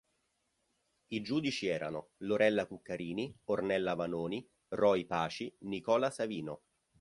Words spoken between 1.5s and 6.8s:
erano: Lorella Cuccarini, Ornella Vanoni, Roy Paci, Nicola Savino.